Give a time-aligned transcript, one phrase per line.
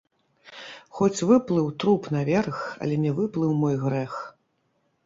[0.99, 2.57] Хоць выплыў труп наверх,
[2.87, 4.13] але не выплыў мой грэх!